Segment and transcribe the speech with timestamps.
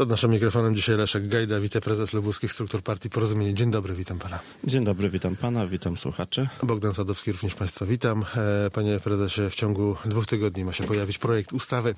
[0.00, 3.54] Przed naszym mikrofonem dzisiaj Leszek Gajda, wiceprezes lubuskich struktur partii Porozumienie.
[3.54, 4.38] Dzień dobry, witam pana.
[4.64, 6.48] Dzień dobry, witam pana, witam słuchaczy.
[6.62, 8.24] Bogdan Sadowski, również państwa witam.
[8.66, 11.94] E, panie prezesie, w ciągu dwóch tygodni ma się pojawić projekt ustawy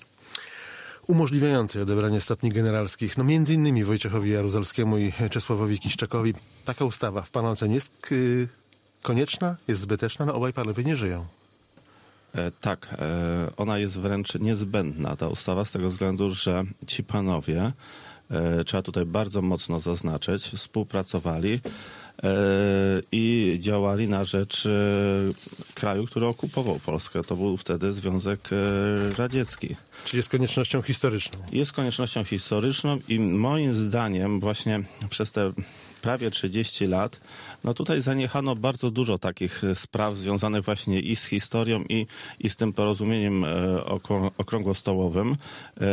[1.06, 6.34] umożliwiającej odebranie stopni generalskich, no między innymi Wojciechowi Jaruzelskiemu i Czesławowi Kiszczakowi.
[6.64, 8.08] Taka ustawa w pana ocenie jest
[9.02, 10.26] konieczna, jest zbyteczna?
[10.26, 11.26] No obaj panowie nie żyją.
[12.34, 17.72] E, tak, e, ona jest wręcz niezbędna, ta ustawa, z tego względu, że ci panowie,
[18.30, 21.60] e, trzeba tutaj bardzo mocno zaznaczyć, współpracowali
[23.12, 24.68] i działali na rzecz
[25.74, 27.24] kraju, który okupował Polskę.
[27.24, 28.48] To był wtedy Związek
[29.18, 29.76] Radziecki.
[30.04, 31.40] Czyli jest koniecznością historyczną.
[31.52, 34.80] Jest koniecznością historyczną i moim zdaniem właśnie
[35.10, 35.52] przez te
[36.02, 37.20] prawie 30 lat,
[37.64, 42.06] no tutaj zaniechano bardzo dużo takich e, spraw związanych właśnie i z historią, i,
[42.40, 43.84] i z tym porozumieniem e,
[44.38, 45.36] okrągłostołowym
[45.80, 45.86] e,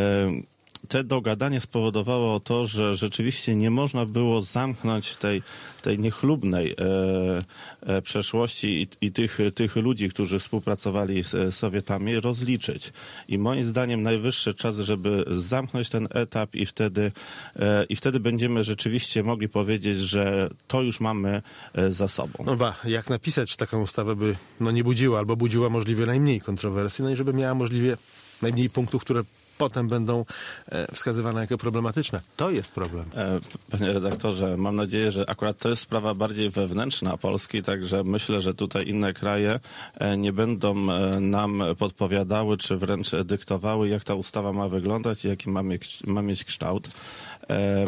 [0.89, 5.43] te dogadanie spowodowało to, że rzeczywiście nie można było zamknąć tej,
[5.81, 12.93] tej niechlubnej e, e, przeszłości i, i, tych, tych ludzi, którzy współpracowali z Sowietami, rozliczyć.
[13.27, 17.11] I moim zdaniem najwyższy czas, żeby zamknąć ten etap i wtedy,
[17.59, 21.41] e, i wtedy będziemy rzeczywiście mogli powiedzieć, że to już mamy
[21.73, 22.43] e, za sobą.
[22.45, 27.03] No ba, jak napisać taką ustawę, by no nie budziła albo budziła możliwie najmniej kontrowersji,
[27.03, 27.97] no i żeby miała możliwie
[28.41, 29.23] najmniej punktów, które
[29.59, 30.25] potem będą
[30.71, 32.21] e, wskazywane jako problematyczne.
[32.37, 33.05] To jest problem.
[33.15, 33.39] E,
[33.71, 38.53] panie redaktorze, mam nadzieję, że akurat to jest sprawa bardziej wewnętrzna Polski, także myślę, że
[38.53, 39.59] tutaj inne kraje
[39.95, 40.75] e, nie będą
[41.21, 46.21] nam podpowiadały, czy wręcz dyktowały, jak ta ustawa ma wyglądać i jaki ma mieć, ma
[46.21, 46.87] mieć kształt.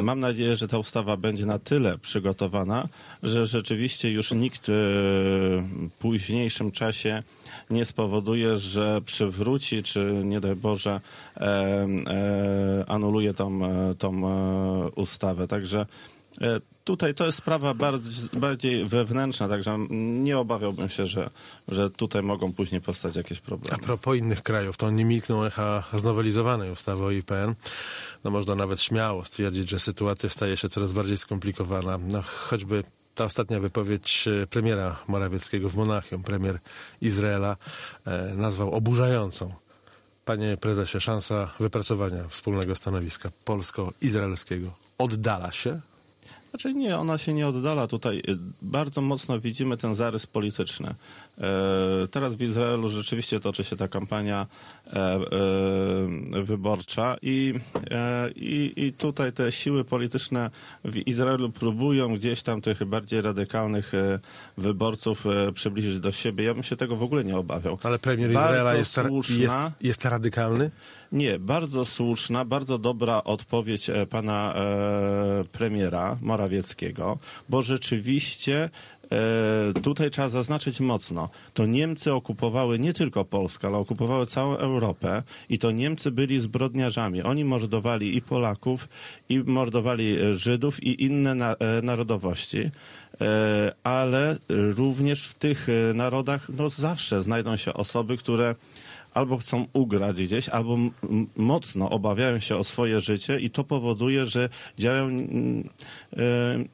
[0.04, 2.88] Mam nadzieję, że ta ustawa będzie na tyle przygotowana,
[3.24, 5.62] że rzeczywiście już nikt w
[6.00, 7.24] późniejszym czasie
[7.70, 11.02] nie spowoduje, że przywróci, czy nie daj Boże,
[11.38, 15.48] e, e, anuluje tą, e, tą e, ustawę.
[15.48, 15.86] Także
[16.42, 17.74] e, tutaj to jest sprawa
[18.34, 21.30] bardziej, wewnętrzna, także nie obawiałbym się, że,
[21.68, 23.76] że tutaj mogą później powstać jakieś problemy.
[23.76, 27.56] A propos innych krajów, to nie milkną echa znowelizowanej ustawy o IPN.
[28.24, 31.98] No można nawet śmiało stwierdzić, że sytuacja staje się coraz bardziej skomplikowana.
[31.98, 32.84] No choćby
[33.16, 36.60] ta ostatnia wypowiedź e, premiera Morawieckiego w Monachium, premier
[37.02, 37.58] Izraela,
[38.06, 39.54] e, nazwał oburzającą.
[40.26, 45.82] Panie prezesie, szansa wypracowania wspólnego stanowiska polsko-izraelskiego oddala się
[46.52, 47.88] znaczy nie, ona się nie oddala.
[47.88, 50.96] Tutaj y, bardzo mocno widzimy ten zarys polityczny.
[51.42, 54.48] E, teraz w Izraelu rzeczywiście toczy się ta kampania
[54.94, 55.20] e, e,
[56.44, 57.54] wyborcza i,
[58.36, 60.50] i, i tutaj te siły polityczne
[60.86, 63.92] w Izraelu próbują gdzieś tam tych bardziej radykalnych
[64.58, 66.44] wyborców przybliżyć do siebie.
[66.44, 67.78] Ja bym się tego w ogóle nie obawiał.
[67.84, 68.98] Ale premier Izraela jest,
[69.30, 70.72] jest, jest radykalny?
[71.12, 74.54] Nie, bardzo słuszna, bardzo dobra odpowiedź pana
[75.52, 76.41] premiera Morawieckiego,
[77.50, 78.70] bo rzeczywiście
[79.12, 85.24] e, tutaj trzeba zaznaczyć mocno, to Niemcy okupowały nie tylko Polskę, ale okupowały całą Europę
[85.50, 87.22] i to Niemcy byli zbrodniarzami.
[87.22, 88.88] Oni mordowali i Polaków,
[89.30, 92.72] i mordowali e, Żydów i inne na, e, narodowości,
[93.84, 98.56] ale również w tych narodach no, zawsze znajdą się osoby, które
[99.14, 100.78] albo chcą ugrać gdzieś, albo
[101.36, 106.70] mocno obawiają się o swoje życie i to powoduje, że działają yy,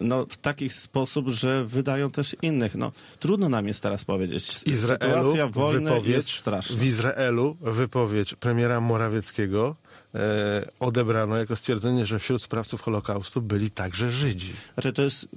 [0.00, 2.74] no, w taki sposób, że wydają też innych.
[2.74, 4.62] No, trudno nam jest teraz powiedzieć.
[4.66, 6.76] Izraelu Sytuacja wojny wypowiedź, jest straszna.
[6.76, 9.76] W Izraelu wypowiedź premiera Morawieckiego
[10.14, 14.52] e, odebrano jako stwierdzenie, że wśród sprawców Holokaustu byli także Żydzi.
[14.74, 15.28] Znaczy to jest,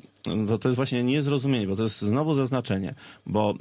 [0.48, 2.94] to, to jest właśnie niezrozumienie, bo to jest znowu zaznaczenie,
[3.26, 3.54] bo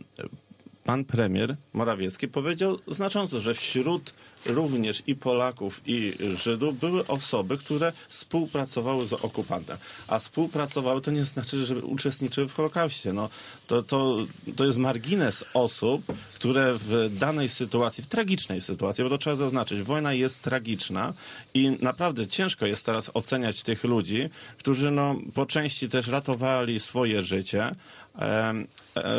[0.84, 4.14] pan premier Morawiecki powiedział znacząco, że wśród
[4.46, 9.76] również i Polaków, i Żydów były osoby, które współpracowały z okupantem.
[10.08, 13.12] A współpracowały to nie znaczy, że uczestniczyły w Holokauście.
[13.12, 13.28] No,
[13.66, 14.16] to, to,
[14.56, 16.02] to jest margines osób,
[16.34, 21.12] które w danej sytuacji, w tragicznej sytuacji, bo to trzeba zaznaczyć, wojna jest tragiczna
[21.54, 27.22] i naprawdę ciężko jest teraz oceniać tych ludzi, którzy no, po części też ratowali swoje
[27.22, 27.74] życie,
[28.18, 28.54] e,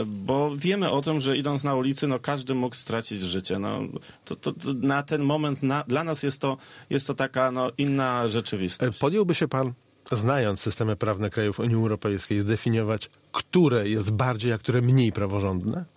[0.06, 3.60] bo wiemy o tym, że idąc na ulicy, no każdy mógł stracić życie.
[3.60, 3.80] No,
[4.26, 6.58] to, to, to na ten moment na, dla nas jest to,
[6.90, 8.98] jest to taka no, inna rzeczywistość.
[8.98, 9.74] E, podjąłby się pan,
[10.12, 15.86] znając systemy prawne krajów Unii Europejskiej, zdefiniować, które jest bardziej, a które mniej praworządne?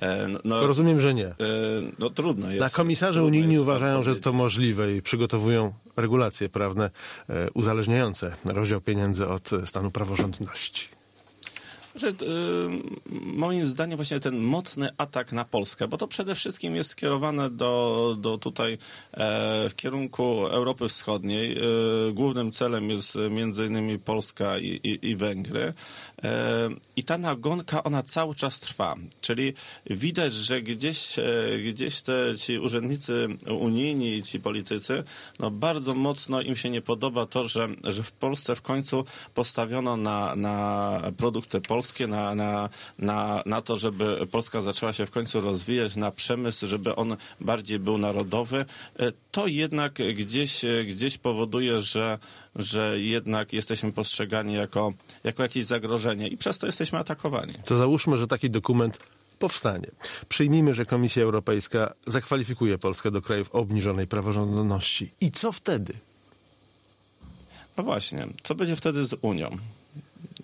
[0.00, 1.26] E, no, no, Rozumiem, że nie.
[1.26, 1.36] E,
[1.98, 2.60] no trudno jest.
[2.60, 6.90] Na komisarze unijni uważają, że to możliwe i przygotowują regulacje prawne
[7.54, 10.88] uzależniające rozdział pieniędzy od stanu praworządności.
[11.94, 12.14] Znaczy,
[13.10, 18.16] moim zdaniem właśnie ten mocny atak na Polskę, bo to przede wszystkim jest skierowane do,
[18.20, 18.78] do tutaj e,
[19.70, 21.58] w kierunku Europy Wschodniej.
[21.58, 21.62] E,
[22.12, 25.72] głównym celem jest między innymi Polska i, i, i Węgry.
[26.96, 28.96] I ta nagonka, ona cały czas trwa.
[29.20, 29.52] Czyli
[29.90, 31.16] widać, że gdzieś,
[31.66, 33.28] gdzieś te ci urzędnicy
[33.58, 35.04] unijni, ci politycy,
[35.38, 39.04] no bardzo mocno im się nie podoba to, że, że w Polsce w końcu
[39.34, 42.68] postawiono na, na produkty polskie, na, na,
[42.98, 47.78] na, na to, żeby Polska zaczęła się w końcu rozwijać, na przemysł, żeby on bardziej
[47.78, 48.64] był narodowy.
[48.98, 52.18] E, to jednak gdzieś, gdzieś powoduje, że,
[52.56, 54.92] że jednak jesteśmy postrzegani jako,
[55.24, 57.54] jako jakieś zagrożenie i przez to jesteśmy atakowani.
[57.64, 58.98] To załóżmy, że taki dokument
[59.38, 59.90] powstanie.
[60.28, 65.10] Przyjmijmy, że Komisja Europejska zakwalifikuje Polskę do krajów obniżonej praworządności.
[65.20, 65.92] I co wtedy?
[67.76, 69.58] No właśnie, co będzie wtedy z Unią?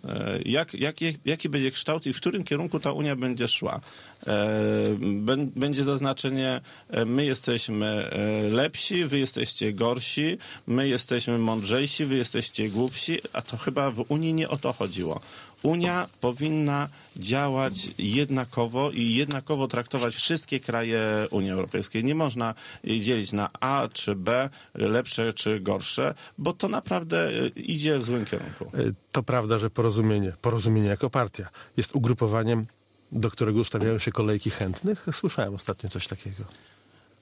[0.09, 3.81] E, jak, jak, jaki będzie kształt i w którym kierunku ta Unia będzie szła?
[4.27, 6.61] E, będzie zaznaczenie,
[6.91, 8.11] e, my jesteśmy
[8.51, 14.35] lepsi, wy jesteście gorsi, my jesteśmy mądrzejsi, wy jesteście głupsi, a to chyba w Unii
[14.35, 15.21] nie o to chodziło.
[15.63, 21.01] Unia powinna działać jednakowo i jednakowo traktować wszystkie kraje
[21.31, 22.05] Unii Europejskiej.
[22.05, 22.55] Nie można
[22.85, 28.65] dzielić na A czy B, lepsze czy gorsze, bo to naprawdę idzie w złym kierunku.
[28.65, 32.67] E, to prawda, że porozumienie, porozumienie jako partia jest ugrupowaniem,
[33.13, 35.07] do którego ustawiają się kolejki chętnych?
[35.13, 36.45] Słyszałem ostatnio coś takiego.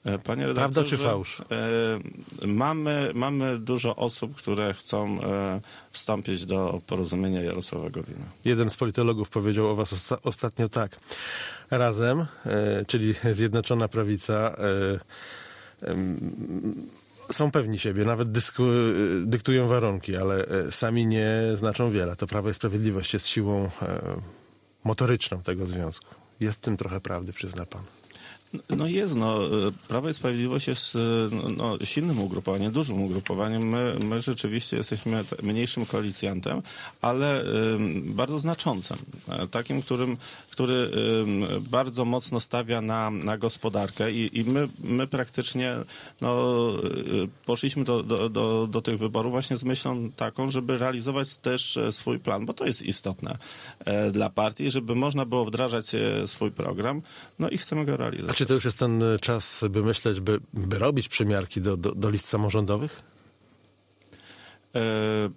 [0.07, 1.41] E, panie Prawda czy fałsz?
[1.41, 5.61] E, mamy, mamy dużo osób, które chcą e,
[5.91, 8.25] wstąpić do porozumienia Jarosława Gowina.
[8.45, 10.99] Jeden z politologów powiedział o was osta ostatnio tak.
[11.71, 12.25] Razem,
[12.87, 14.55] czyli Zjednoczona Prawica,
[17.31, 18.29] są pewni siebie, nawet
[19.23, 22.15] dyktują warunki, ale sami nie znaczą wiele.
[22.15, 23.69] To Prawo i Sprawiedliwość jest siłą
[24.87, 26.15] motoryczną tego związku.
[26.39, 27.81] Jest w tym trochę prawdy, przyzna pan.
[28.69, 29.39] No jest, no.
[29.87, 30.97] Prawo i Sprawiedliwość jest
[31.57, 33.69] no, silnym ugrupowaniem, dużym ugrupowaniem.
[33.69, 36.61] My, my rzeczywiście jesteśmy mniejszym koalicjantem,
[37.01, 37.43] ale
[38.03, 38.97] bardzo znaczącym.
[39.29, 40.17] E, takim, którym,
[40.51, 40.91] który
[41.69, 45.75] bardzo mocno stawia na, na gospodarkę i, i my, my praktycznie
[46.21, 46.57] no,
[47.45, 51.91] poszliśmy do, do, do, do tych wyborów właśnie z myślą taką, żeby realizować też e,
[51.91, 53.37] swój plan, bo to jest istotne
[53.79, 55.85] e, dla partii, żeby można było wdrażać
[56.25, 57.01] swój program,
[57.39, 58.36] no i chcemy go realizować.
[58.37, 61.95] Czy to już jest ten e, czas, by myśleć, by, by robić przymiarki do, do,
[61.95, 63.01] do list samorządowych?
[64.75, 64.81] E,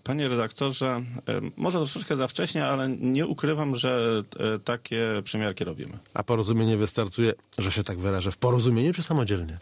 [0.04, 4.22] panie redaktorze, e, może troszeczkę za wcześnie, ale nie ukrywam, że
[4.64, 5.98] takie przymiarki robimy.
[6.14, 9.58] A porozumienie wystartuje, że się tak wyrażę, w porozumieniu czy samodzielnie?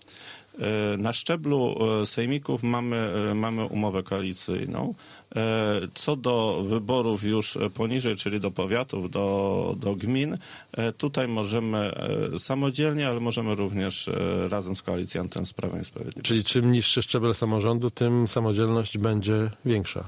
[0.99, 4.95] Na szczeblu sejmików mamy, mamy umowę koalicyjną.
[5.37, 10.39] E, co do wyborów już poniżej, czyli do powiatów, do, do gmin,
[10.73, 14.11] e, tutaj możemy e, samodzielnie, ale możemy również
[14.51, 16.29] razem z koalicjantem z Prawem i Sprawiedliwością.
[16.29, 20.05] Czyli czym niższy szczebel samorządu, tym samodzielność będzie większa.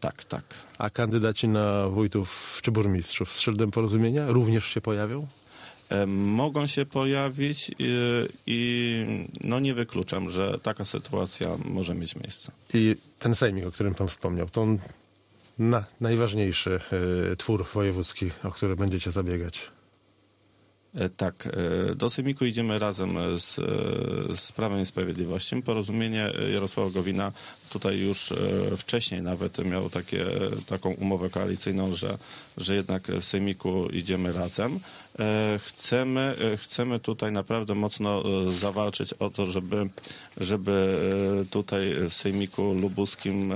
[0.00, 0.44] Tak, tak.
[0.78, 5.26] A kandydaci na wójtów czy burmistrzów z szyldem porozumienia również się pojawią?
[6.06, 7.90] Mogą się pojawić i,
[8.46, 9.06] i,
[9.40, 12.52] no nie wykluczam, że taka sytuacja może mieć miejsce.
[12.74, 14.66] I ten sejmik, o którym pan wspomniał, to
[15.58, 16.80] na, najważniejszy
[17.32, 19.70] y, twór wojewódzki, o który będziecie zabiegać.
[20.96, 23.54] E, tak, e, do Sejmiku idziemy razem z,
[24.40, 25.62] z Prawem i Sprawiedliwością.
[25.62, 27.32] Porozumienie Jarosława Gowina
[27.70, 28.32] tutaj już
[28.76, 30.24] wcześniej nawet miał takie,
[30.66, 32.18] taką umowę koalicyjną, że,
[32.56, 34.80] że jednak w Sejmiku idziemy razem.
[35.18, 39.88] E, chcemy, e, chcemy tutaj naprawdę mocno e, zawalczyć o to, żeby,
[40.36, 40.96] żeby
[41.50, 43.54] tutaj w Sejmiku Lubuskim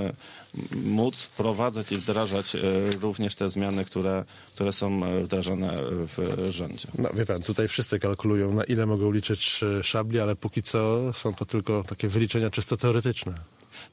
[0.83, 2.57] móc wprowadzać i wdrażać
[3.01, 4.23] również te zmiany, które,
[4.55, 6.87] które są wdrażane w rządzie.
[6.97, 11.45] No pan, tutaj wszyscy kalkulują, na ile mogą liczyć szabli, ale póki co są to
[11.45, 13.33] tylko takie wyliczenia czysto teoretyczne.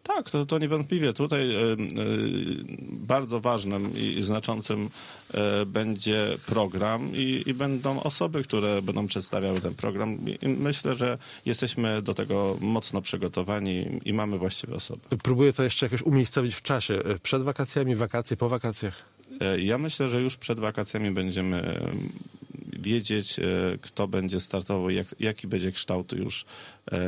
[0.03, 1.77] Tak, to, to niewątpliwie tutaj e, e,
[2.83, 4.89] bardzo ważnym i znaczącym
[5.35, 10.19] e, będzie program i, i, będą osoby, które będą przedstawiały ten program.
[10.43, 15.01] I myślę, że jesteśmy do tego mocno przygotowani i mamy właściwe osoby.
[15.23, 17.03] Próbuję to jeszcze jakoś umiejscowić w czasie.
[17.23, 18.95] Przed wakacjami, wakacje, po wakacjach?
[19.59, 21.81] Ja myślę, że już przed wakacjami będziemy
[22.89, 23.37] wiedzieć,
[23.81, 26.45] kto będzie startował, jak, jaki będzie kształt już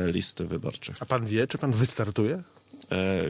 [0.05, 0.95] listy wyborczych.
[0.99, 2.43] A pan wie, czy pan wystartuje?
[2.91, 3.23] E,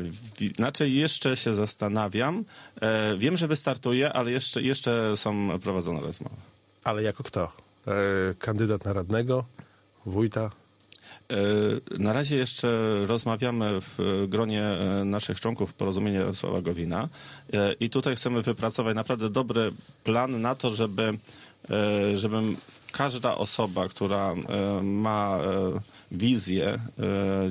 [0.59, 2.45] inaczej jeszcze się zastanawiam.
[2.81, 6.35] E, wiem, że wystartuje, ale jeszcze, jeszcze są prowadzone rozmowy.
[6.83, 7.51] Ale jako kto?
[7.87, 7.91] E,
[8.39, 9.45] kandydat na radnego?
[10.05, 10.51] Wójta?
[11.31, 12.67] E, Na razie jeszcze
[13.05, 17.09] rozmawiamy w gronie e, naszych członków porozumienia Jarosława Gowina
[17.53, 19.71] e, i tutaj chcemy wypracować naprawdę dobry
[20.03, 21.13] plan na to, żeby,
[21.69, 22.37] e, żeby
[22.91, 25.79] każda osoba, która e, ma e,
[26.11, 26.79] wizję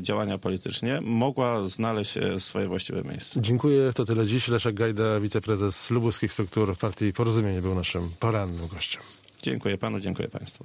[0.01, 3.41] działania politycznie, mogła znaleźć swoje właściwe miejsce.
[3.43, 3.93] Dziękuję.
[3.93, 4.49] To tyle dziś.
[4.49, 9.03] Leszek Gajda, wiceprezes lubuskich struktur partii Porozumienie był naszym porannym gościem.
[9.43, 10.65] Dziękuję panu, dziękuję państwu.